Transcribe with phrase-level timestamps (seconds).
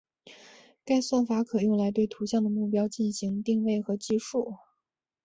[0.83, 4.55] 该算法可用来对图像的目标进行定位和计数。